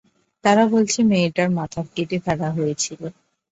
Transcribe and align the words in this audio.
তারা 0.43 0.63
বলছে 0.73 0.99
মেয়েটার 1.09 1.49
মাথা 1.57 1.81
কেটে 1.93 2.17
ফেলা 2.25 2.49
হয়েছিলো। 2.51 3.07